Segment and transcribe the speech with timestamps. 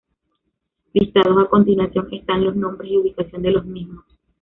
[0.93, 4.03] Listados a continuación están los nombres y ubicaciones de los mismos.